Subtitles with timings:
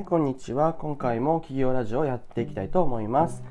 [0.00, 0.72] はい、こんにちは。
[0.72, 3.42] 今回も起業ラジオをやっていきたいと思います。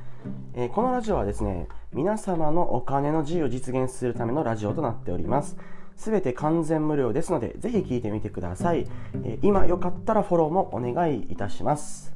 [0.56, 5.58] えー、このラジオはですね、皆様のお金の自由を実現するためのラジオとなっております。
[5.96, 8.88] すべて完全無料ですので、ぜひ聞いてみてください。
[9.24, 12.16] えー、今よかったらフォローもお願いいたします。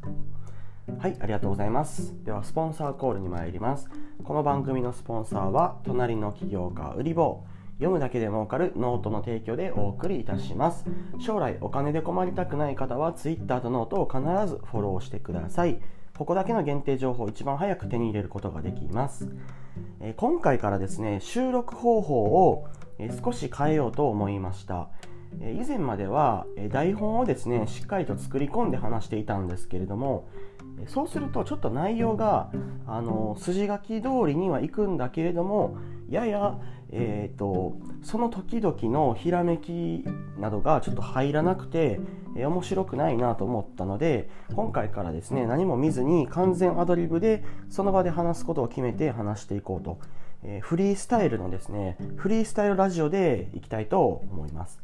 [0.98, 2.16] はい、ありがとうございます。
[2.24, 3.88] では、スポンサーコールに参ります。
[4.24, 7.44] この番組のスポンサーは、隣の起業家売り棒。
[7.84, 10.86] 読むだけで儲かるノートの提供でお送りいたします。
[11.20, 15.80] 将来お金で困りたくない方は Twitter とノートを必ずフォローしてください。
[16.18, 19.30] ここだけの限定情報を一番早く手に入れることができます、
[20.00, 22.68] え今回からですね収録方法を
[23.24, 24.88] 少し変えようと思いました。
[25.42, 30.30] 以前までは台本をですねしっかりと作り込んで話していたんですけれども
[30.86, 32.52] そうするとちょっと内容が
[32.86, 35.78] あの筋書き通りにはいくんだけれども
[36.10, 36.60] やや、
[36.96, 40.06] えーと、その時々のひらめき
[40.38, 42.00] などがちょっと入らなくて、
[42.38, 50.00] えー、面白くないなと思ったので今回からですね何も見ずに完全アドリブでその場で話すことを決めて話していこうと、
[50.44, 54.80] えー、フリースタイルのですねフリースタイルラジオでいきたいと思います、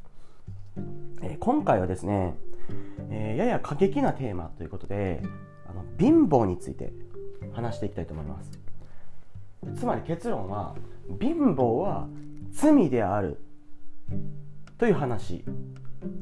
[1.22, 2.33] えー、今回はですね、
[3.11, 5.22] えやや過激なテーマということで
[5.70, 6.92] あの貧乏について
[7.53, 8.69] 話していきたいと思います。
[9.77, 10.75] つまり結論は
[11.19, 12.07] 貧乏は
[12.52, 13.41] 罪である。
[14.79, 15.43] という話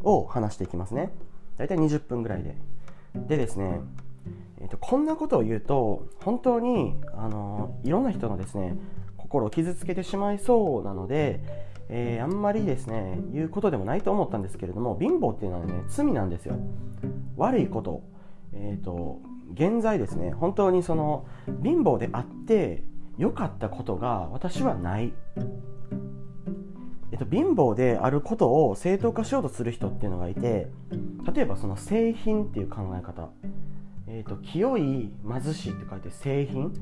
[0.04, 1.12] を話していきますね。
[1.58, 2.58] 大体20分ぐらいで。
[3.28, 3.80] でですね、
[4.60, 8.76] えーと、こんなことを言うと本当にあのいろんな人のですね
[9.16, 11.40] 心を傷つけてしまいそうなので、
[11.90, 16.58] えー、あんまりですね言うことでもないと思ったんですけれども貧乏っていうのはね罪なんですよ。
[17.38, 18.02] 悪いこと。
[18.54, 19.20] えっ、ー、と
[19.54, 21.28] 現在ですね本当にその
[21.64, 22.84] 貧乏であって
[23.18, 25.14] 良かったことが私はない、
[27.12, 30.68] えっと、貧乏であることを正当化しようとする人っていうのがいて
[31.34, 33.30] 例えばその製品っていう考え方、
[34.08, 36.74] えっと、清い貧しいって書いて製品。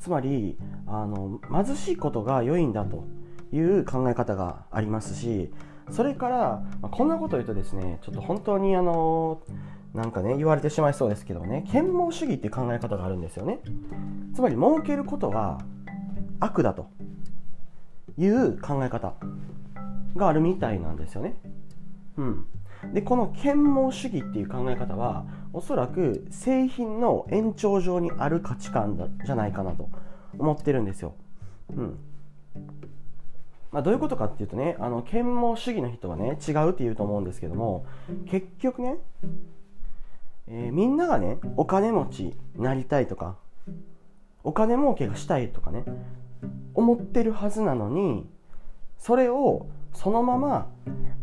[0.00, 0.56] つまり
[0.86, 3.04] あの貧しいことが良いんだと
[3.52, 5.52] いう考え方がありますし
[5.90, 6.38] それから、
[6.80, 9.42] まあ、こんなこと言うとですねちょっと本当にあの
[9.92, 13.58] なんかね言われてしまいそうですけどね憲法主義っていう考え方があるんですよね。
[14.34, 15.60] つまり儲けることは
[16.40, 16.90] 悪だと。
[18.18, 19.14] いう考え方
[20.16, 21.36] があるみたいなんですよね。
[22.16, 22.46] うん。
[22.92, 29.90] でこの憲法主義っていう考え方はおそらく製品の延長上にある価値観じゃないかなと
[30.38, 31.14] 思ってるんですよ。
[31.76, 31.98] うん。
[33.70, 37.86] まあ、どういうことかっていうとねあの憲法主義の人はね違うって言うと思うんですけども
[38.26, 38.96] 結局ね
[40.48, 43.36] えー、みんながねお金持ちになりたいとか
[44.42, 45.84] お金儲けがしたいとかね
[46.74, 48.28] 思ってるはずなのに
[48.98, 50.68] それをそのまま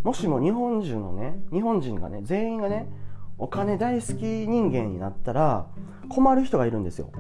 [0.04, 2.88] もしも日本中のね日本人がね全員がね
[3.38, 5.68] お金大好き人間になったら
[6.10, 7.12] 困る人がいるんですよ。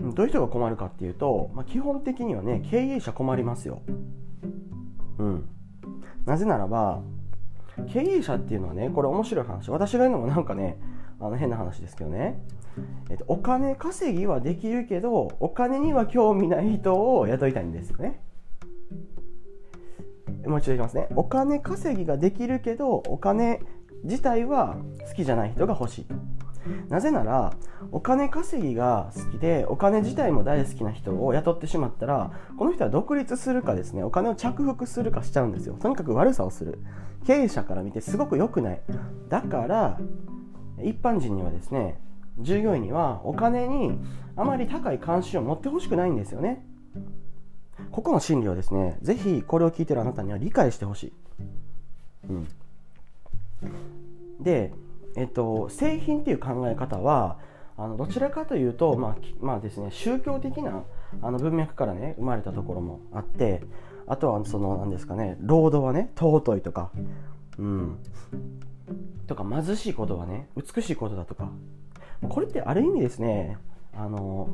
[0.00, 3.82] どういう人が困るかっていうと、まあ、基本的にはね経営者困りますよ。
[5.18, 5.48] うん。
[6.26, 7.02] なぜならば
[7.88, 9.70] 経営者っていうのはねこれ面白い話。
[9.70, 10.78] 私が言うのもなんかね
[11.20, 12.40] あの変な話ですけどね、
[13.10, 18.20] えっと、お金稼ぎはできるけどお金には興味ない人を雇いたいんですよね。
[20.46, 21.08] もう一度言いますね。
[21.16, 23.60] お金稼ぎができるけどお金
[24.04, 24.76] 自体は
[25.08, 26.06] 好きじゃない人が欲しい。
[26.88, 27.54] なぜなら
[27.92, 35.74] お金稼ぎが好きでお金自体も大好きな人を雇ってしまったらこの人は独立するかですねお金を着服するかしちゃうんですよ。
[35.80, 36.78] とにかく悪さをする。
[37.26, 38.80] 経営者から見てすごく良くない。
[39.28, 39.98] だから
[40.84, 42.00] 一般人にはですね
[42.38, 43.98] 従業員にはお金に
[44.36, 46.64] あまり高い関心を持ってほしくないんですよね。
[47.90, 51.12] ここの心理をですねぜひこれを聞いてるあなたには理解してほしい、
[52.28, 52.48] うん、
[54.40, 54.72] で
[55.18, 57.38] えっと、製品っていう考え方は
[57.76, 60.84] あのどちらかというと、まあまあですね、宗教的な
[61.22, 63.62] あの文脈からね生まれたところもあって
[64.06, 66.92] あとはその何ですかね労働はね尊いとか、
[67.58, 67.98] うん、
[69.26, 71.50] とか貧しいことはね美しいことだとか。
[72.28, 73.58] これってある意味ですね
[73.94, 74.48] あの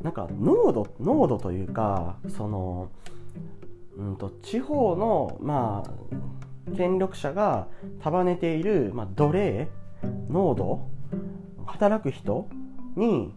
[0.00, 2.90] なんか濃度濃度というかその、
[3.96, 7.68] うんと地方のまあ権力者が
[8.02, 9.68] 束ねている、まあ、奴隷
[10.28, 10.88] 濃度
[11.66, 12.48] 働く人
[12.96, 13.34] に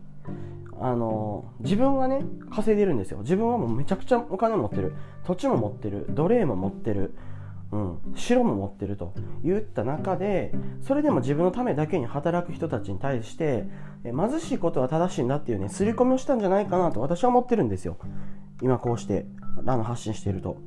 [0.79, 2.21] あの自分はね
[2.51, 3.19] 稼いでるんですよ。
[3.19, 4.93] 自分はもうめちゃくちゃお金持ってる。
[5.25, 6.05] 土地も持ってる。
[6.09, 7.13] 奴隷も持ってる、
[7.71, 13.65] うん、城も持ってるといった中でそれでも自分のためだけに働く人たちに対して
[14.03, 17.97] 貧しいことは正しいんだっていうね刷り込みをしたんじゃないかなと私は思ってるんですよ。
[18.61, 19.25] 今こうして
[19.65, 20.57] あの発信していると。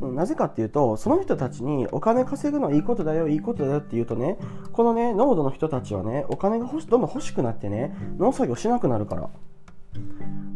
[0.00, 4.38] なぜかっていうとその人たちにお金稼ぐのはいいことだよいいことだよって言うとね
[4.72, 9.28] このね濃度の人たちはねお金がどんどん欲しくなってね農作業しなくなるから。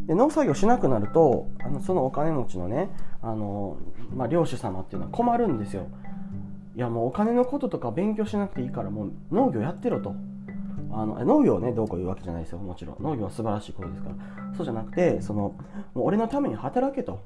[0.07, 2.91] で農作業しなくなるとあのそのお金持ちのね
[3.23, 3.77] あの、
[4.15, 5.87] まあ、領主様っていうのは困るんですよ。
[6.77, 10.15] いやもうお金のこととか勉強しなくていいからもう農業やってろと。
[10.93, 12.59] あの農業ねどうこう言うわけじゃないですよ。
[12.59, 12.97] もちろん。
[13.03, 14.15] 農業は素晴らしいことですから。
[14.57, 15.55] そうじゃなくてその
[15.95, 17.23] もう俺のために働けと、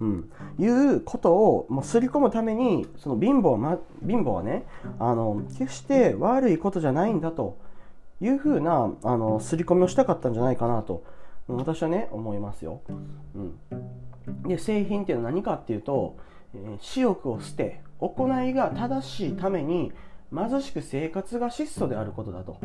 [0.00, 4.64] うん、いうことをもう刷り込むためにその貧乏,、ま、貧乏はね
[4.98, 7.56] あの決して悪いことじゃないんだと。
[8.20, 11.04] いうふうなあの刷り込みをしたかったんじゃないかなと。
[11.48, 12.82] 私はね思いますよ、
[13.34, 16.18] うん、で製品っていうのは何かっていうと、
[16.54, 19.92] えー、私欲を捨て行いが正しいために
[20.34, 22.58] 貧しく生活が質素であることだと。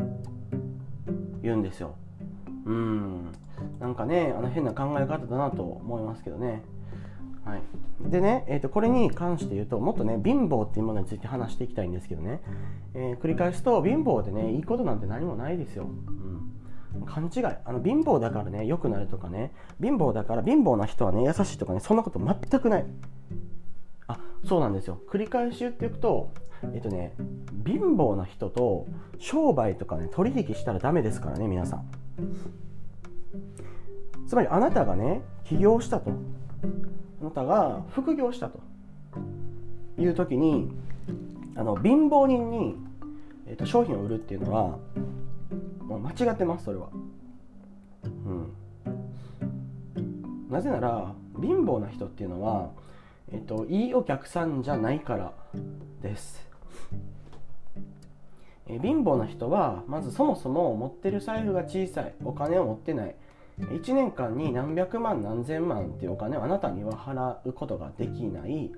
[1.44, 1.94] 言うんですよ。
[2.64, 3.32] うん。
[3.78, 6.62] なんかねあの変な考え方だなと思いますけどね。
[7.44, 7.62] はい、
[8.10, 12.40] でね、えー、とこれに関して言うともっとね貧乏っていうものについて話していきたいんですけどね、
[12.94, 16.50] えー、繰り返すと貧乏でねいいことなんて何もないですよ、うん、
[17.06, 17.42] 勘違い。
[17.64, 19.52] あの貧乏だからね良くなるとかね。
[19.80, 22.86] 貧乏だから貧乏な人はね優しいとかねそんなこと全くない。
[24.06, 25.00] あそうなんですよ。
[25.10, 26.32] 繰り返し言っていくと
[26.74, 27.14] えっとね
[27.66, 28.86] 貧乏な人と
[29.18, 31.84] 商売とかね取引したらダメですからね皆さん。
[34.26, 36.12] つまりあなたがね起業したと。
[37.20, 38.60] あなたが副業したと。
[39.96, 40.72] いう時に
[41.54, 42.76] あの貧乏人に、
[43.46, 44.78] えっと、商品を売るっていうのは
[45.84, 46.88] もう間違ってますそれは。
[48.04, 48.52] うん。
[50.50, 52.70] なぜなら貧乏な人っていうのは、
[53.32, 55.32] えっと、いいお客さんじゃないから
[56.02, 56.48] です。
[58.66, 63.14] え貧乏な人はまずそもそも持ってる財布が小さいお金を持ってない。
[63.58, 68.72] 1年間に何百万何千万っていうお金をあなたには払うことができない、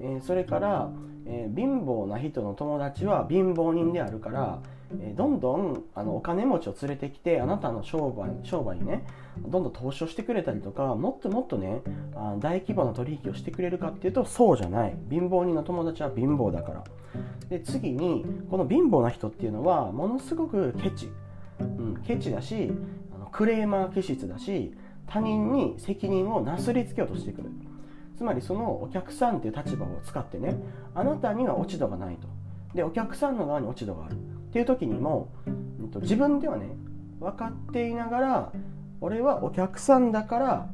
[0.00, 0.90] えそれから、
[1.24, 4.60] え貧乏な人の友達は貧乏人であるから
[5.00, 9.06] えどんどんあのお金持ちを連れてきてあなたの商売商売にね
[9.38, 11.82] どんどん投資をしてくれたりとかもっともっとね
[12.14, 14.96] あ大規模な取引をしてくれるかっていうとそうじゃない。
[15.10, 16.84] 貧乏人の友達は貧乏だから。
[17.48, 21.10] で次にこの貧乏な人っていうのはものすごくケチ、
[21.60, 22.72] うん、ケチだし
[23.14, 24.74] あのクレーマー気質だし
[25.06, 27.50] 他人に責任をなすりつけようとしてくる。
[28.16, 30.56] つまりそのお客さんっていう立場を使ってね
[30.94, 32.28] あなたには落ち度がないと。
[32.74, 34.16] でお客さんの側に落ち度がある
[34.54, 35.50] っていう時にも、え
[35.84, 36.68] っと、自分ではね
[37.18, 38.52] 分かっていながら
[39.00, 40.68] 俺はお客さんだから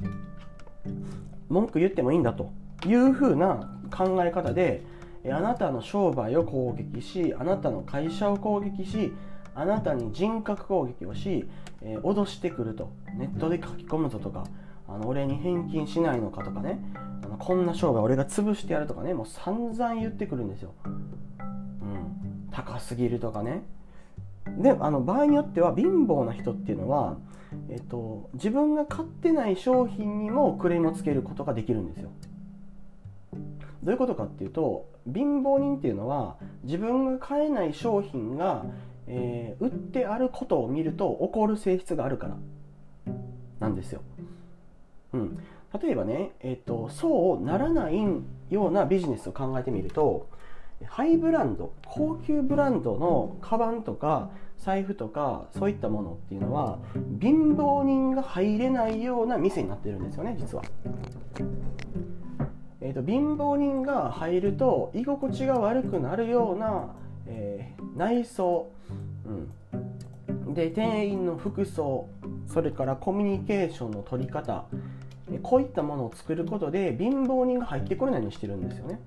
[1.49, 2.53] 文句言ってもいいんだと
[2.87, 4.83] いうふうな考え方で
[5.25, 9.15] あなたの商売を攻撃しあなたの会社を攻撃し
[9.55, 11.49] あなたに人格攻撃をし、
[11.81, 14.45] えー、脅してくるとネットで書き込むぞとか
[14.89, 16.79] あの俺に返金しないのかとかね
[17.25, 20.75] あのこんな商売俺が潰してやるとかねもう散々言ってくるんですよ。
[22.51, 23.63] 高すぎるとかね。
[24.59, 27.19] であの場合によっては貧乏な人っていうのは、
[27.69, 32.11] えっと、自分が買ってない商品にもクレームをつけることができるんですよ。
[33.83, 38.67] どういうことかっていうと貧乏人っていうのは自分が買えない商品が、
[39.07, 42.37] えー、売ってあることを見ると怒る性質があるから。
[43.61, 44.01] なんですよ、
[45.13, 45.39] うん、
[45.83, 47.97] 例えばね、えーとそうならない
[48.49, 50.31] ようなビジネスを考えてみると
[50.87, 56.79] ハイブランド高級ブランドのカバンとか財布とかそういったものっていうのは
[57.21, 60.65] 貧乏人が入れないような店になってるんですよね実は。
[62.83, 66.95] えーと、貧乏人が入ると居心地が悪くなるような、
[67.27, 68.71] えー、内装、
[69.27, 72.09] うん、で店員の服装
[72.47, 74.65] それからコミュニケーションの取り方
[75.43, 78.99] こういったものを作ることで貧乏人が入ってこれないようにしてるんですよね。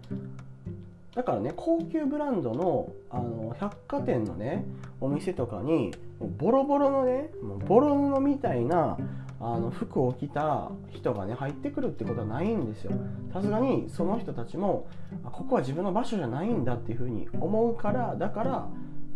[1.16, 4.66] だからね高級ブランドのあの百貨店のね
[5.00, 5.92] お店とかに
[6.38, 8.98] ボロボロのねもうボロ布みたいな
[9.40, 12.94] あの服を着た人がね入ってくるってことはないんですよ。
[13.32, 14.88] さすがにその人たちも
[15.32, 18.68] ここは自分の場所じゃないんだっていうふうに思うからだから、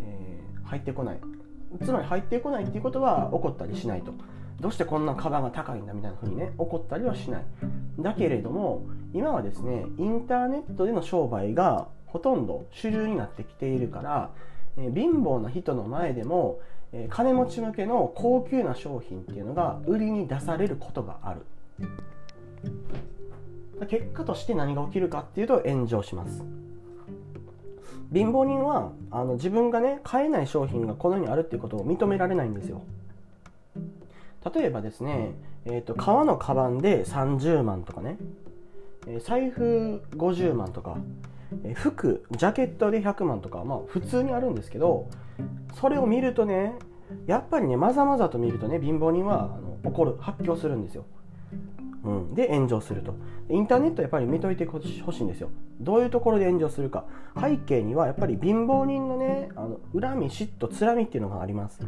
[0.02, 1.20] えー、入ってこない。
[1.82, 4.12] つまり入ってこないっていうことは怒ったりしないと。
[4.60, 7.44] どうしてこんなカバンが高いんだみたいな風にね怒ったりはしない。
[7.98, 8.82] だけれども
[9.14, 14.30] 今はですねインターネットでの商売がほとんど主流になってきているから、
[14.78, 16.60] え貧乏な人の前でも、
[16.92, 21.42] え金持ち向けの高級な商品っていうのが売りに出されることがある。
[23.86, 26.42] 結果として何が起きるかっていうと炎上します。
[28.12, 32.82] 貧乏人はあの自分がね買えない商品がこの世にあるっていうことを認められないんですよ。
[34.54, 35.32] 例えばですね、
[35.66, 38.16] えーと、革のカバンで30万とかね、
[39.20, 40.96] 財布50万とか
[41.74, 45.08] 服ジャケットで100万とかまあ普通にあるんですけど
[45.80, 46.74] それを見るとね
[47.26, 51.06] やっぱりねまざまざと見るとね貧乏人はあの怒る発狂するんですよ、
[52.04, 53.14] うん、で炎上すると。
[53.50, 55.50] インターネットやっぱり見といてほしいんですよ。
[55.80, 57.06] どういうところで炎上するか。
[57.40, 61.80] 背景にはやっぱり貧乏人のねあの恨み嫉妬つらみっていうのがあります。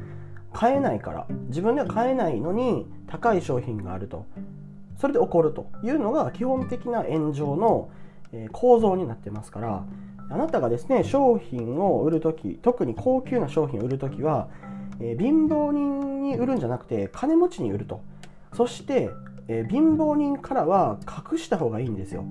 [0.54, 1.26] 買えないから。
[1.48, 4.24] 自分では買えないのに高い商品があると。
[5.00, 7.90] それで起こるというのが基本的な炎上の
[8.52, 9.84] 構造になってますから
[10.30, 14.48] あなたがですね商品を売る時特に高級な商品を売る時は、
[15.00, 18.00] え貧乏人に売るんじゃなくて金持ちに売ると。
[18.54, 19.10] そして、
[19.48, 20.98] え貧乏人からは
[21.32, 22.24] 隠した方がいいんですよ。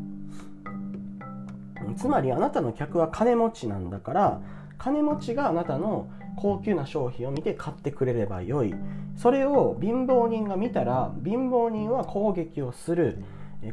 [1.98, 4.42] つまりあなたの客は金持ちなんだから
[4.80, 8.74] 金持ちがあなたの高級な商品を見て買ってくれればよい。
[9.16, 13.22] それを貧乏人が見たら貧乏人は攻撃をする。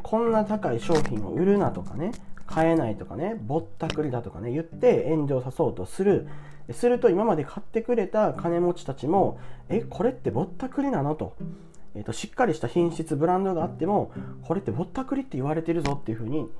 [0.03, 2.11] こんな高い商品を売るなとかね
[2.45, 6.27] 買えないとかねぼったくりだとかね言って炎上さそうとする。
[6.71, 11.37] すると今まで買ってくれた金持ちたちもえこれってぼったくりなのと,、
[11.95, 14.11] えーと、しっかりした品質ブランドがあっても
[14.43, 16.51] これってぼったくりって言われてるぞっていうふうに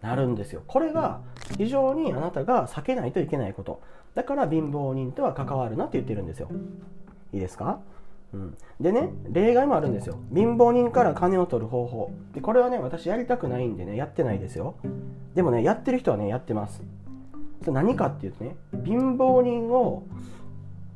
[0.00, 0.62] なるんですよ。
[0.66, 1.20] これが
[1.56, 3.80] 非常にあなたが避けないといけないこと。
[4.14, 6.48] だから貧乏人とは関わるなって言ってるんですよ。
[7.32, 7.80] いいですか？
[8.34, 10.18] うん、でね例外もあるんですよ。
[10.34, 12.12] 貧乏人から金を取る方法。
[12.34, 14.74] でこれはね私やりたくないんでねやってないですよ。
[15.34, 16.82] でもねやってる人はねやってます。
[17.62, 20.04] それ何かっていうとね貧乏人を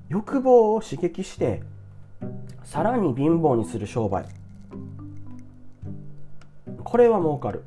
[0.09, 1.62] 欲望を刺激して
[2.64, 4.26] さらに貧乏にする商売。
[6.85, 7.64] これは儲かる。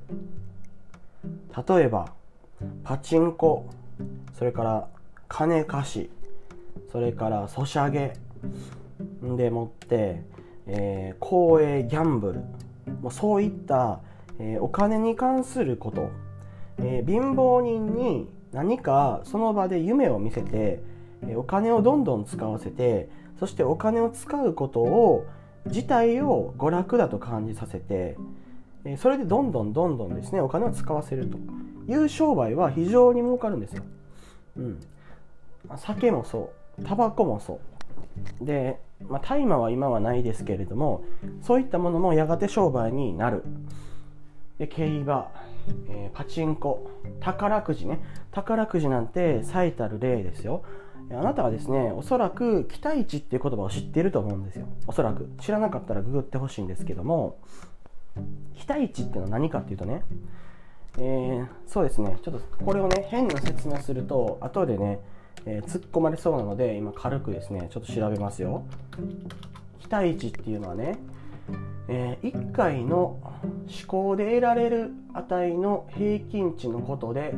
[1.68, 2.14] 例えば
[2.84, 3.70] パチンコ
[4.38, 4.88] それから
[5.28, 6.10] 金貸し
[6.92, 8.14] それからソシャゲ
[9.22, 10.24] でもって、
[10.68, 12.42] えー、公営ギャンブル。
[13.02, 14.00] もそういった、
[14.40, 16.12] えー、お金に関すること、
[16.80, 20.82] えー、貧乏人に何かその場で夢を見せて、
[21.28, 23.10] えお金をどんどん使わせて
[23.40, 25.26] そしてお金を使うことを
[25.66, 28.18] 自体を娯楽だと感じさせて
[28.98, 31.38] それでどんどんどんどんですねお金を使わせると。
[31.88, 33.84] いう商売は非常に儲かるんですよ。
[34.58, 34.80] うん、
[35.77, 36.84] 酒もそう。
[36.84, 37.60] タバコもそ
[38.42, 38.46] う。
[38.46, 41.04] でまあ、大麻は今はないですけれども
[41.42, 43.44] そういったものもやがて商売になる。
[44.58, 45.32] で競馬、
[45.89, 46.89] えー、パチンコ
[47.20, 48.00] 宝くじね。
[48.32, 50.63] 宝くじなんて最たる例ですよ。
[51.12, 54.65] あなたはですねおそらく期待値っていう言葉を知っていると思うんですよ。
[54.88, 55.30] おそらく。
[55.39, 57.38] 知らなかったらググってほしいんですけども。
[58.56, 60.04] 期待値っていうのは何かっていうとね
[60.98, 62.18] えー、そうですね。
[62.24, 65.00] ちょっとこれをね変な説明すると後でね
[65.46, 68.64] えー、突っ込まれそうなので今軽くですねちょっと調べますよ。
[69.80, 70.98] 期待値っていうのはね、
[71.88, 73.38] えー、1回の思
[73.88, 77.36] 考で得られる値の平均値のことで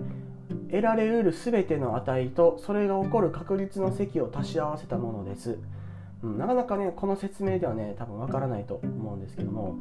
[0.69, 5.59] 得られうる全ての値とそれが起こる確率の積を足し合わせたものです、
[6.23, 9.79] うん、なかなかねこの説明ではね多分わからないと思うんですけども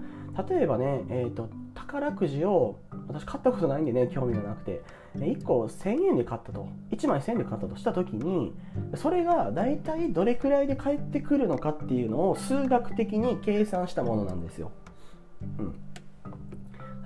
[0.49, 2.79] 例えばね、えーと、宝くじを
[3.09, 4.83] 私買ったことないんでね興味がなくて
[5.17, 8.55] 1個1000円で買ったと1枚1000円で買ったとした時に
[8.97, 14.73] それが大体どれくらいで返ってくるのかっていうのを数学的に計算したものなんですよ。
[15.59, 15.81] うん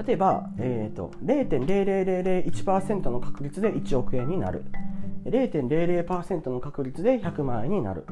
[0.07, 4.65] 例えば、えーと、0.00001%の確率で1億円になる
[5.25, 8.05] 0.00%の確率で100万円になる。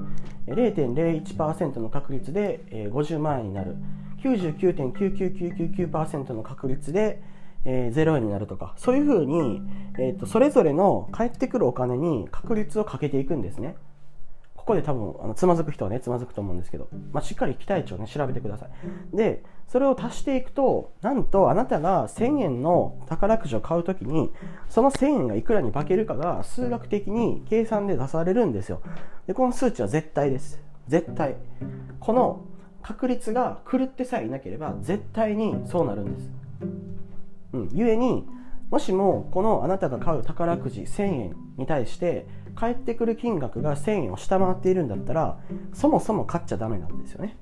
[0.46, 3.76] 0.01%の確率で50万円になる。
[4.22, 7.22] 99.99999%の確率で、
[7.64, 9.60] 0円になるとかそういうふうに、
[9.98, 13.76] えーと、それぞれの返ってくるお金に確率をかけていくんですね。
[14.54, 19.16] ここで多分あのつまずく人はねつまずくと思うんですけど、まあ、しっかり期待値をね調べてください。
[19.16, 24.32] でそれを足していくとなんとあなたが1000円の宝くじを買うときに
[24.68, 28.80] その1000円がいくらに化けるかが数学的に計算で出されるんですよ
[29.26, 31.36] でこの数値は絶対です絶対
[32.00, 32.44] この
[32.82, 36.30] 確率が狂ってさえいなければ絶対にそうなるんです。
[37.52, 38.26] うん、ゆえに
[38.70, 45.38] もしもこのあなたが買う宝くじ1000円に対して返ってくる金額が1000円を下回っているんだったら
[45.74, 47.36] そもそも買っちゃダメなんですよね。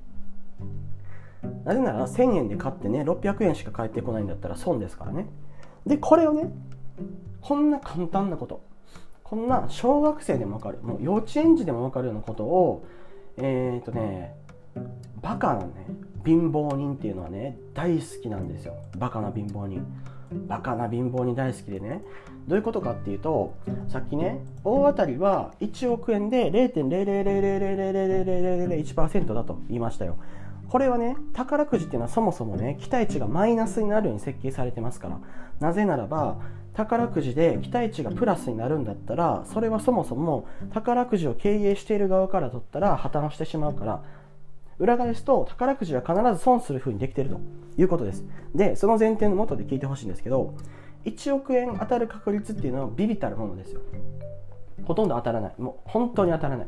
[1.63, 5.27] なぜなら1000円で買ってね600円しか返ってこないんだったら損ですからね。
[5.85, 6.51] でこれをね
[7.41, 8.61] こんな簡単なこと
[9.23, 12.85] こんな小学生でも分かるもう幼稚園児でも分かるようなことを
[13.37, 14.35] えっ、ー、とね
[15.21, 15.71] バカなね
[16.25, 18.75] 貧乏人っていうのはね大好きなんですよ。
[18.97, 19.85] バカな貧乏人。
[20.47, 22.01] バカな貧乏人大好きでね。
[22.47, 23.53] どういうことかっていうと
[23.89, 30.17] さっきね大当たりは1億円で0.0000001%だと言いましたよ。
[30.69, 35.19] これはね宝くじっていうのはそもそもね期待値がマイナスになるように設計されてますから。
[35.59, 36.37] なぜならば
[36.73, 44.03] 宝くじで期待値がプラスになるんだったらそれはそもそも宝くじを経営している側から取ったら破綻してしまうから
[44.77, 47.39] 裏返すと宝くじは必ず損する風にできていると。
[47.77, 48.25] いうことです。
[48.55, 50.55] でその前提のもとで聞いてほしいんですけど
[51.05, 53.81] 1億円当たる確率っていうのはビビたるものですよ。
[54.83, 55.53] ほとんど当たらない。
[55.57, 56.67] もう本当に当たらない。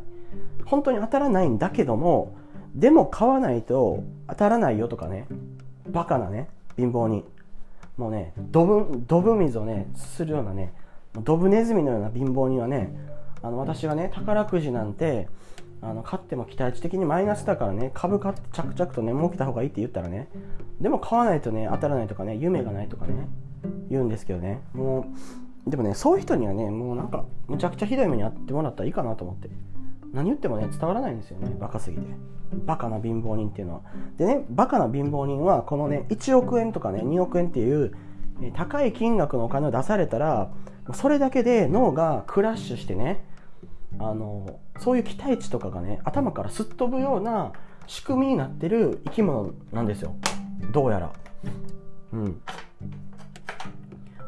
[0.66, 2.36] 本当に当たらないんだけども
[2.76, 5.28] でも買わないと当たらないよとかね。
[5.88, 6.50] バカなね。
[6.78, 7.26] 貧乏に
[7.98, 10.74] もうねドブドブ水をねするようなね
[11.14, 12.96] ドブネズミのような貧乏にはね
[13.42, 15.28] あの私はね宝くじなんて
[15.82, 20.30] あの買っても期待値的にマイナスだからね株買って着々とね儲けた方がいいって言ったらね
[20.80, 23.28] でも買わないとね当たらないとかね夢がないとかね
[23.90, 24.62] 言うんですけどね。
[24.74, 25.06] も
[25.68, 29.50] うでもねそういう人にはねもうなんかむちゃくちゃひどい目に遭ってもらったらいいかなと思って。
[30.14, 31.56] 何言ってもね伝わらないんですよね。
[31.60, 32.04] バカすぎて。
[32.66, 33.82] バカな貧乏人っていうのは。
[34.18, 37.94] でねバカな貧乏人はこのね1億円とかね2億円っていう
[38.56, 40.52] 高い金額のお金を出されたら
[40.94, 43.24] それだけで脳がクラッシュしてね
[44.00, 47.52] あのそういう期待値とかがね頭からすっ飛ぶような
[47.88, 50.16] 仕組みになってる生き物なんですよ。
[50.72, 51.12] どうやら。
[52.14, 52.42] うん。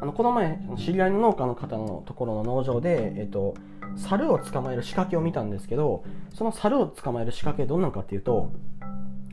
[0.00, 3.54] あのこの前知り合いの農家の方のところの農場で、えっと、
[3.96, 8.52] 猿を捕まえる仕掛けを見たんですけどその猿を捕まえる仕掛けどんなんかっていうと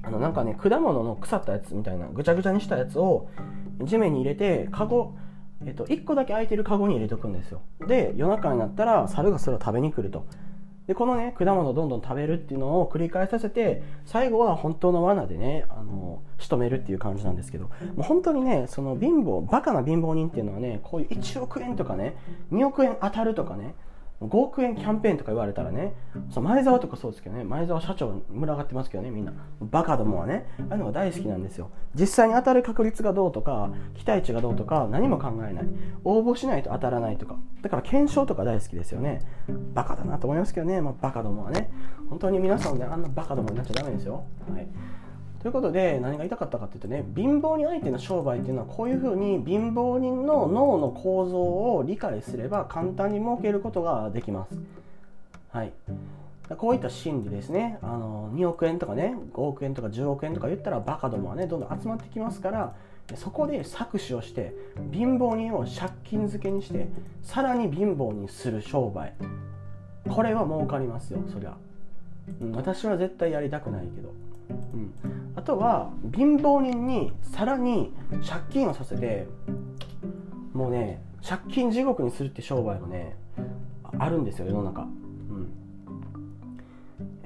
[0.03, 3.29] あのなんかね果物の腐ったやつみたいなぐちゃぐちゃにしたやつを
[3.84, 5.15] 地面に入れてカゴ
[5.65, 7.62] えっと、1個だけ空いてるカゴに入れておくんですよ。
[7.86, 10.25] で夜中になったら猿がそれを食べに来ると。
[10.88, 17.65] でこのね果物をどんどん食べるっていうのを繰り返させて最後は本当の罠でねあの仕留めるっていう感じなんですけど。
[17.65, 22.15] もう本当にねその貧乏バカな貧乏人っていうのはねこういう1億円とかね
[22.53, 23.75] 2億円当たるとかね
[24.21, 25.93] 5億円キャンペーンとか言われたらね、
[26.29, 29.31] そ前澤とかそうですけどね、前澤社長、群がってますけどね、みんな。
[29.61, 31.69] バカどもはね、ああいうのが大好きなんですよ。
[31.95, 35.67] 実際に当たる確率がどうとか、期待値がどうとか、何も考えない。
[36.03, 37.38] 応募しないと当たらないとか。
[37.61, 39.21] だから検証とか大好きですよね。
[39.73, 41.71] バカだなと思いますけどね、まあ、バカどもはね。
[42.10, 44.23] 本当に皆さんね、あんなバカどもになっちゃダメですよ。
[44.51, 44.67] はい。
[45.41, 54.60] ということで何が言いたかったかっていうとね貧乏人相手の商売っていうのはこういうふうに貧乏人の脳の構造を理解すれば簡単に儲けることができます。
[55.52, 55.71] はい、
[56.58, 57.80] こういった心理ですね。
[57.82, 62.75] あの2億円とかね5億円とか10億円とか言ったらバカどもはねどんどん集まってきますから
[63.15, 64.54] そこで搾取をして
[64.91, 66.89] 貧乏人を借金漬けにして
[67.23, 69.13] さらに貧乏にする商売。
[70.10, 71.56] これは儲かりますよそりゃ、
[72.41, 74.10] うん、私は絶対やりたくないけど。
[74.73, 75.18] うん、あ
[75.49, 77.91] とは貧乏人にさらに
[78.27, 79.27] 借金をさせて
[80.53, 83.17] もうね借金地獄にするって商売がね
[83.97, 85.51] あるんですよ世の中、うん、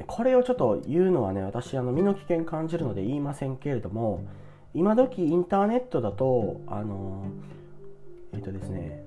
[0.08, 4.26] これをちょっと言うのはね私あの身の危険感じるので言いませんけれども
[4.74, 7.26] 今時インターネットだとあの
[8.32, 9.04] えっ、とですね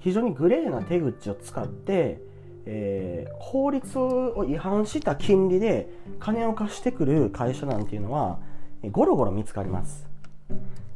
[0.00, 2.22] 非常にグレーな手口を使って
[2.66, 8.38] えー、法律を違反した金利で金を貸してくる会社なんていうのは
[8.90, 10.06] ゴロゴロ見つかります。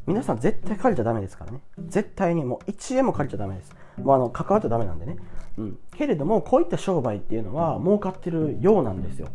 [0.07, 1.61] 皆さん絶対借りちゃダメですからね。
[1.87, 3.73] 絶対にもう1円も借りちゃダメです。
[3.99, 5.17] もうあの関わっちゃダメなんでね、
[5.59, 9.29] うん、けれどもこういった商売っていうのは儲かってるようなんですよ、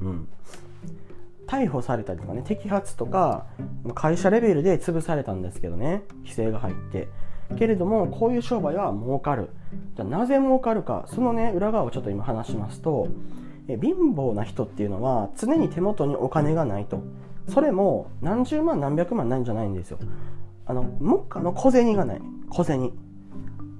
[0.00, 0.28] うん、
[1.46, 3.46] 逮捕されたりとかね摘発とか
[3.94, 6.02] 会社レベルで潰されたんですけどね。
[6.22, 7.08] 規制が入って。
[7.56, 9.50] けれどもこういう商売は儲かる。
[9.94, 13.08] じゃあなぜ儲かるかそのね裏側をちょっと今話しますと
[13.68, 17.02] え貧乏な人っていうのは常に手元にお金がないと。
[17.48, 19.98] それも何十万何百万ないんじゃないんですよ。
[20.66, 22.22] あの目下の小銭がない。
[22.50, 22.92] 小銭。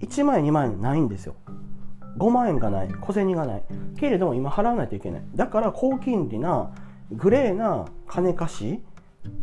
[0.01, 1.35] 1万円2万円ないんですよ。
[2.19, 2.89] 5万円がない。
[3.01, 3.63] 小銭がない。
[3.99, 5.23] けれども今払わないといけない。
[5.35, 6.71] だから高金利な
[7.13, 8.83] グレーな金貸し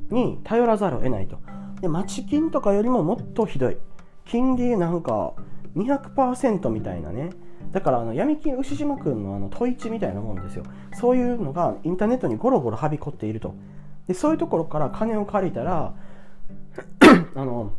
[0.09, 1.37] に頼らざるを得ないと。
[1.81, 3.77] で町金とかよりももっとひどい。
[4.25, 5.33] 金利なんか
[5.75, 7.31] 200%みたいなね。
[7.71, 10.63] だからあの闇金牛島君のあの問一みたいなもんですよ。
[10.93, 13.53] そういうのがインターネットにゴロゴロはびこっていると。
[14.07, 15.93] でそういうところから金を借りたら
[17.35, 17.71] あの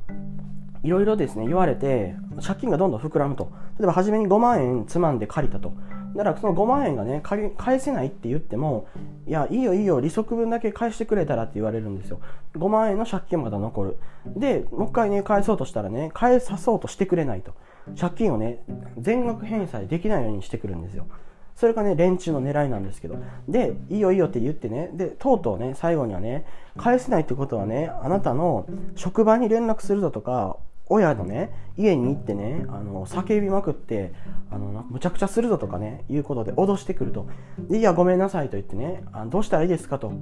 [0.83, 3.51] いろいろですね言われて借金がどんどん膨らむと。
[3.79, 5.73] 例えば初めに5万円つまんで借りたと。
[6.17, 8.89] だからその5万円がね返せないって言っても
[9.27, 12.21] いやいいよいいよ利息分だけ返してくれたらって言われるんですよ。
[12.55, 13.99] 5万円の借金まだ残る。
[14.27, 17.55] でもう一回ね返そうとしたらね返さそうとしてくれないと。
[17.99, 18.63] 借金をね
[18.99, 21.07] 全額返済できないようにしてくるんですよ。
[21.55, 23.17] それがね連中の狙いなんですけど。
[23.49, 30.57] でいいよいいよって言ってねでとうとうね最後にはね返せないってことはねあなたの職場に連絡するぞとか
[30.89, 34.13] 親のね家に行ってねあの叫びまくって
[34.51, 37.27] あのむちゃくちゃするぞとかねいうことで脅してくると。
[37.69, 40.13] でいやごめんなさいと言ってねあのどうしたらいいですかと。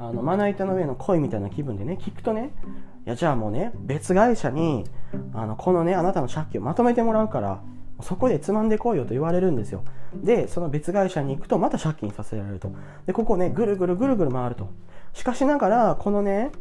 [0.00, 2.52] あのまな板の上の恋みたいな気分でね聞くとね
[3.04, 4.84] いやじゃあもうね別会社に
[5.34, 7.60] あのこのねあなたの借金をまとめてもらうから
[8.00, 9.82] そこでつまんでこいよと言われるんですよ。
[10.14, 12.70] でその別会社に行くとまた借金させられると。
[13.06, 14.70] でここねぐるぐるぐるぐる回ると。
[15.14, 16.52] しかしながらこのね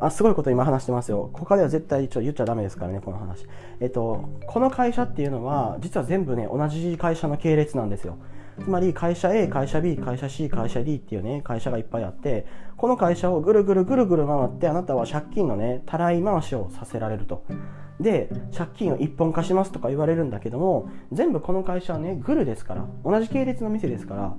[0.00, 1.30] あすごいこと今話してますよ。
[1.34, 3.46] 他では絶対ちょ言っちゃダメですからねこの話。
[3.80, 8.16] えっとこの会社っていうのは実は全部ね同じ会社の系列なんですよ。
[8.62, 17.44] つまり会社 A、会社 B、会社 C、会社 D っていうね、会社がいっぱいあって、この会社をぐるぐるぐるぐる回って、あなたは借金のね、たらい回しをさせられると。
[18.00, 24.34] で、借金を一本化しますとか言われるんだけども、全部この会社はね、グルですから、同じ系列の店ですから、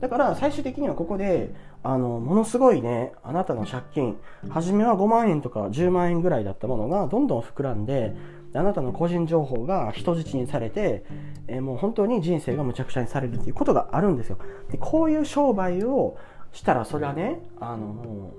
[0.00, 8.14] だから最終的にはここで、あの、ものすごいね、あなたの借金、初めは5万円とか10万円ぐらいだったものがどんどん膨らんで、
[8.54, 11.04] あなたの個人情報が人質にされて、
[11.46, 14.38] えー、もう本当に人生がむちゃくちゃにされるっていうことがあるんですよ。
[14.70, 16.16] でこういう商売を
[16.52, 18.34] したらそれはね、あのも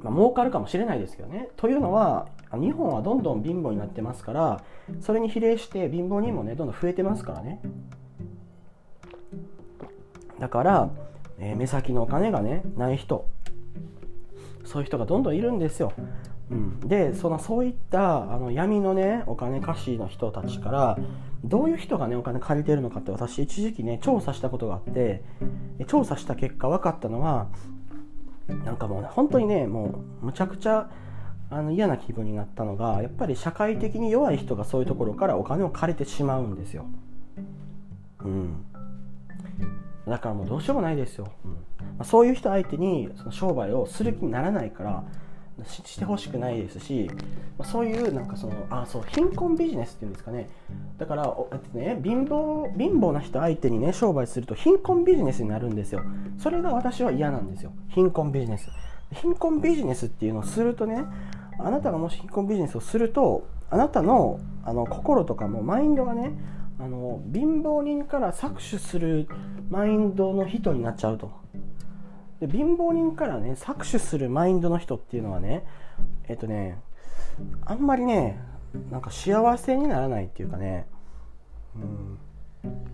[0.00, 1.48] う、まあ、儲かるかもしれないですけどね。
[1.56, 4.62] というのは、日本はどんどん貧乏になってますから、
[5.00, 7.60] それに比例して貧乏人もね、どんどん増えてますからね。
[10.40, 10.90] だから、
[11.38, 13.28] えー、目先のお金がね、ない人、
[14.64, 15.92] そういう人がどんどんいるんですよ。
[16.50, 20.98] うん、でそのそういったあの闇のねお金貸しの人たちから
[21.42, 25.22] どういう人がねお金借りてるのかって私一時期ね調査したことがあって
[25.86, 27.48] 調査した結果分かったのは
[28.64, 30.90] なんかもう、ね、本当にねもうむちゃくちゃ
[31.50, 36.84] あの嫌な気分になったのがやっぱり社会的に弱い人がそういうところからお金を借りてしまうんですよ。
[38.20, 38.66] うん、
[40.06, 41.28] だからもうどうしようもないですよ。
[41.44, 41.50] うん。
[41.52, 41.58] ま
[42.00, 45.04] あ、そういう人相手にその商売をする気にならないから
[45.64, 47.08] してほしくないですし、
[47.56, 50.48] まあ、そういうなんかそのあそう貧困ビジネスっていうんですかね。
[50.98, 56.02] だから、えっとね、貧乏貧乏な人相手にね商売すると貧困ビジネスになるんですよ。
[56.38, 57.72] それが私は嫌なんですよ。
[57.88, 58.68] 貧困ビジネス。
[59.12, 61.04] 貧困ビジネスっていうのをするとね
[61.58, 66.32] あなたがもし貧困ビジネスをするとあなたのあの心とかもマインドがね
[66.84, 69.26] あの貧乏人から搾取する
[69.70, 71.32] マインドの人になっちゃうと。
[72.40, 75.64] で貧乏人からね搾取するマインドの人っていうのはね
[76.28, 76.78] えっとね
[77.64, 78.38] あんまりね
[78.90, 80.86] なんか幸せにならないっていうかね
[81.74, 82.18] うん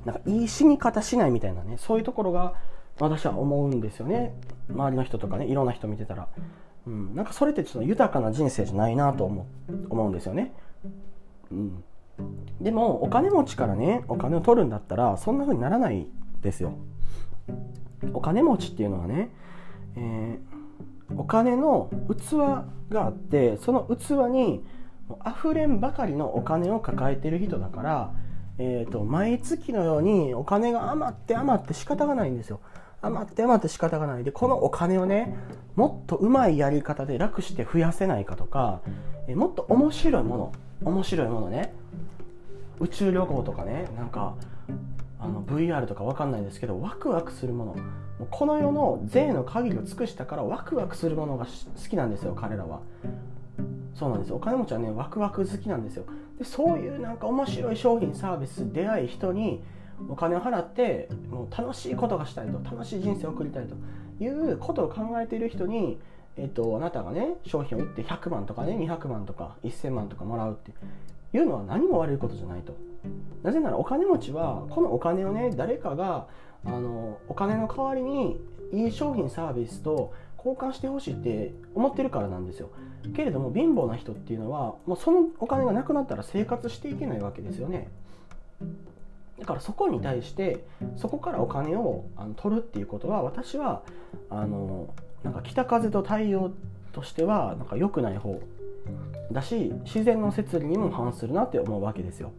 [0.04, 2.54] なんかいい死に方しないみたいなねそういうところが
[3.00, 4.38] 私は思うんですよね。
[4.68, 6.28] 周りの人とかねいろんな人見てたら、
[6.86, 9.46] うん、なんかそれってちょっと豊かな人生じゃないなと思
[9.88, 10.52] 思うんですよね、
[11.50, 11.84] うん、
[12.60, 16.06] でもお金持ちからねお金を取るんだったらそんな風にならない
[16.42, 16.74] ですよ。
[18.12, 19.30] お金持ちっていうのはね、
[19.96, 24.64] えー、お金の器があってその器に
[25.26, 28.14] 溢れんばかりのお金を抱えてる人だから、
[28.58, 32.60] えーと、毎月のようにお金が余って余って仕方がないんですよ。
[33.02, 34.24] 余って余って仕方がない。
[34.24, 35.34] でこのお金をね
[35.74, 38.82] もっとうまいやり方で楽して増やせないかとか、
[39.28, 40.52] え、もっと面白いもの
[40.84, 41.72] 面白いものね
[42.80, 44.36] 宇宙旅行とかねなんか
[45.18, 47.76] あの VR とか分かんないですけどワクワクするもの。
[48.30, 52.80] この世の税の限りを尽くしたからワクワクするものが好きなんですよ彼らは。
[53.94, 56.04] そうなんですお金持ちはねワクワク好きなんですよ。
[56.38, 59.62] でそういうなんか面白い商品サービス出会い人に
[60.08, 63.74] お金を払ってもう楽しいことがしたいと楽しい人生を送りたいと
[64.22, 65.98] いうことを考えている人に
[66.36, 70.72] えっと、あなたがね商品を売って100万とかね200万とか1000万とかもらうって
[71.32, 72.74] いうのは何も悪いことじゃないと。
[73.42, 76.26] なぜならお金持ちはこのお金をね誰かが
[76.64, 78.38] あのお金の代わりに
[78.72, 82.70] いい商品サービスと交換してほしいって思ってるからなんですよ。
[83.14, 87.88] けれども貧乏な人っていうのはもうそのお金がなくなったら生活していけないわけですよね。
[89.38, 90.64] だからそこに対して
[90.96, 93.82] そこからお金をあの取るっていうことは私は
[94.28, 96.52] あのなんか北風と太陽
[96.92, 98.40] としてはなんか良くない方
[99.32, 102.32] だし自然の摂理にも反するなって思うわけですよ。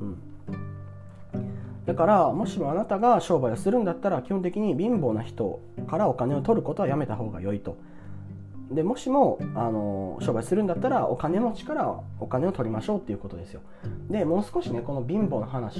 [0.00, 0.18] うん
[1.88, 7.78] だからもしもあなたが商売をするんだったら基本的に貧乏な人からお金を取ることはやめた方が良いと。
[8.70, 13.62] でもしもあの商売するんだったらお金持ちからお金を取りましょうっていうことですよ。
[14.10, 15.78] でもう少しねこの貧乏の話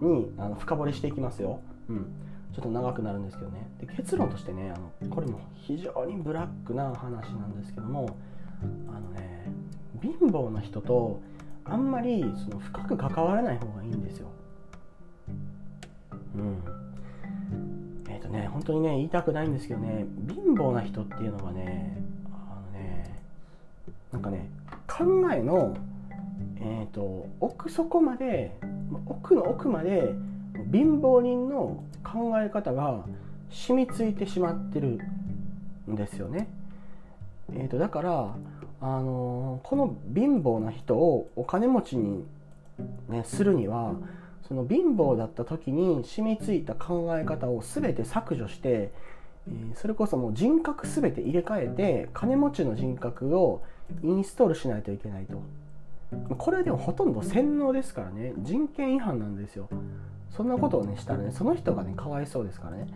[0.00, 1.60] にあの深掘りしていきますよ。
[1.88, 2.06] うん、
[2.54, 3.66] ちょっと長くなるんですけどね。
[3.80, 8.14] で結論としてねあのこれも非常にブラックな話なんですけども
[8.94, 9.35] あのね
[10.02, 11.20] 貧乏な人と
[11.64, 14.28] あんまりその深く関わらない方がいいんですよ。
[16.36, 16.62] うん。
[18.08, 21.96] えっ、ー、とね、本当にね、言いたくないんですけどね、貧乏な人っていうのはね、
[22.30, 23.20] あのね、
[24.12, 24.48] なんかね、
[24.86, 25.76] 考えの、
[26.60, 28.56] えっ、ー、と、奥底まで、
[29.06, 30.14] 奥の奥まで、
[30.72, 33.04] 貧乏人の考え方が
[33.50, 34.98] 染みついてしまってる
[35.90, 36.48] んですよね。
[37.52, 38.34] えーと、だから、
[38.80, 42.24] あの、この貧乏な人をお金持ちに、
[43.08, 43.94] ね、するには
[44.48, 48.92] その貧乏だった時に染みついた考え方を全て削除して、
[49.48, 53.62] えそれこそもう人格全て入れ替えて金持ちの人格を
[54.02, 55.42] インストールしないといけないと。
[56.36, 58.34] これでもほとんど洗脳ですからね。
[58.38, 59.68] 人権違反なんですよ。
[60.30, 62.86] そんなことをねしたらねその人がねかわいそうですからね。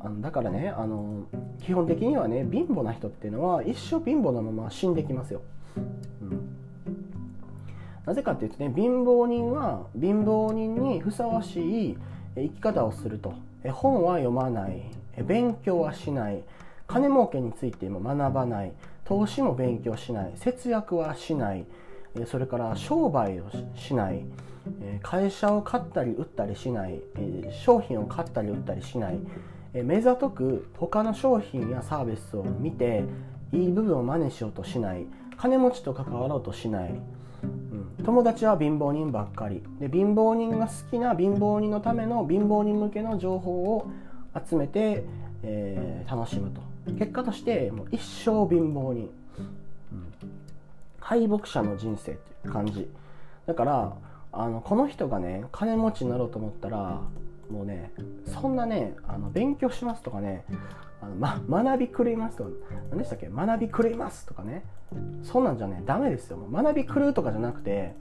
[0.00, 1.26] あのだからねあの
[1.60, 5.42] 基本的にはね貧乏な人っていうのは一生貧乏なまま死んできますよ、
[6.22, 6.48] うん、
[8.06, 11.98] なぜかっていうとね貧乏人は貧乏人にふさわしい
[12.36, 13.34] 生き方をすると。
[13.72, 14.82] 本は読まない。
[15.24, 16.42] 勉強はしない。
[16.86, 18.72] 金儲けについても学ばない。
[19.04, 20.32] 投資も勉強しない。
[20.36, 21.66] 節約はしない。
[22.26, 24.24] それから商売をしない。
[25.02, 27.00] 会社を買ったり売ったりしない。
[27.50, 29.18] 商品を買ったり売ったりしない
[29.82, 33.04] 目ざとく他の商品やサービスを見て
[33.52, 35.06] いい部分を真似しようとしない。
[35.36, 39.62] 金持ちと関わろうとしない、うん、友達は貧乏人ばっかり。
[39.80, 43.88] で貧乏人が好きな貧乏人のための貧乏人向けの情報を
[44.48, 45.04] 集めて、
[45.42, 46.60] えー、楽しむと。
[46.98, 49.10] 結果としてもう一生貧乏人、
[49.92, 50.12] うん、
[50.98, 52.90] 敗北者の人生っていう感じ。
[53.46, 53.92] だから
[54.32, 57.00] あのこの人がね金持ちになろうと思ったら
[57.50, 57.92] もうね
[58.26, 60.44] そんなねあの勉強しますとかね
[61.00, 62.50] あの、ま、学び狂いますとか
[62.90, 63.28] 何でしたっけ？
[63.28, 64.64] 学び狂いますとかね。
[65.22, 66.38] そんなんじゃねダメですよ。
[66.50, 67.94] 学び狂うとかじゃなくて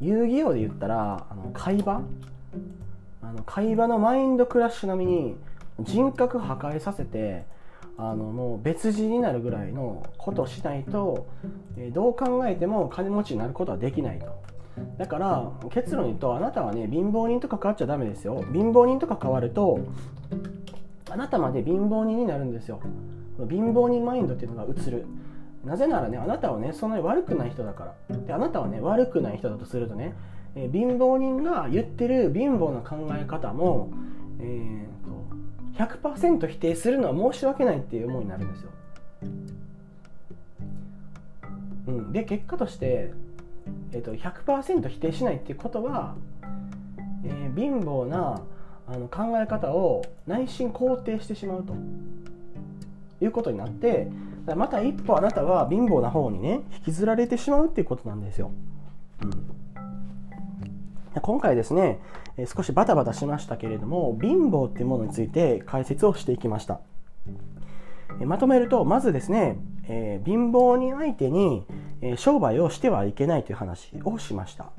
[0.00, 2.02] 遊戯王で言ったらあの会話？
[3.22, 5.36] あの会話のマインドクラッシュ並みに
[5.80, 7.44] 人格破壊させて
[7.96, 11.26] あのもう別人になるぐらいのことをしないと、
[11.76, 14.42] えどう考えても金持ちになることはできないと。
[14.98, 18.44] だから結論言うとあなたはね貧乏人と関わっちゃダメですよ。
[18.52, 19.80] 貧乏人と関わると
[21.10, 22.80] あなたまで貧乏人になるんですよ。
[23.48, 25.06] 貧乏人マインドっていうのが移る。
[25.64, 28.16] なぜならねあなたはねそんなに悪くない人だから。
[28.16, 30.14] であなたはね悪くない人だとするとね、
[30.54, 33.90] えー、貧乏人が言ってる貧乏な考え方も、
[34.40, 38.70] えーと、100%否定するのは申し訳ないっていう思いになるんですよ、
[41.88, 43.12] うん、で結果として
[43.92, 46.14] えーと、100%否定しないっていうことは、
[47.24, 48.42] えー、貧乏な
[48.86, 51.74] あの考え方を内心肯定してしまうと
[53.20, 54.08] いうことになって
[54.56, 58.50] また一歩あなたは貧乏な方にね引きずられてしまうっていうことなんですよ。
[59.22, 62.00] うん、今回ですね
[62.52, 66.80] 少しバタバタしましたけれども貧乏っていうものについて解説をしていきました。
[68.24, 69.56] まとめるとまずですね、
[69.92, 71.64] えー、貧乏人相手に
[72.02, 74.70] え商売をしてはいけないという話をしました。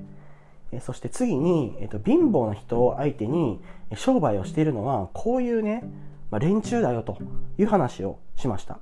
[0.72, 3.60] えそして次に、えっと、貧乏な人を相手に
[3.96, 5.84] 商売をしているのはこういうね、
[6.30, 7.18] まあ、連中だよと
[7.58, 8.80] いう話をしました。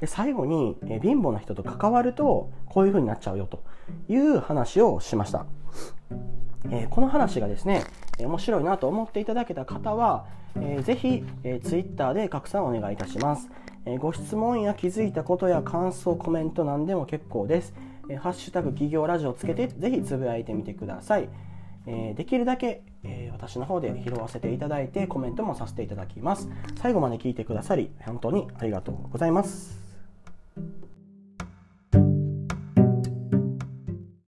[0.00, 3.64] で最後に、え貧乏な人と関わるとこういう風になっちゃうよと
[4.08, 5.46] いう話をしました。
[6.70, 7.82] えー、この話がですね、
[8.18, 10.26] 面白いなと思っていただけた方は、
[10.56, 13.48] えー、ぜひ、えー、Twitter で拡散お願いいたします。
[13.84, 17.74] えご質問や気づいたことや感想、コメント何でも結構です。
[18.08, 21.28] えハッシュタグ企業ラジオつけてぜひつぶやいてみてください。
[21.86, 26.48] えできるだけ、え私の方で拾わせていただいてコメントもさせていただきます。
[26.76, 29.78] 最後まで聞いてくださり本当にありがとうございます。